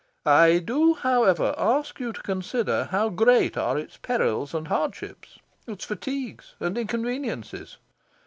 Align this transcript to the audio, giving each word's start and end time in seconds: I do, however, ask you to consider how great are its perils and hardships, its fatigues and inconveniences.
I 0.25 0.57
do, 0.57 0.95
however, 0.95 1.53
ask 1.59 1.99
you 1.99 2.11
to 2.11 2.21
consider 2.23 2.85
how 2.85 3.09
great 3.09 3.55
are 3.55 3.77
its 3.77 3.97
perils 3.97 4.51
and 4.55 4.67
hardships, 4.67 5.37
its 5.67 5.85
fatigues 5.85 6.55
and 6.59 6.75
inconveniences. 6.75 7.77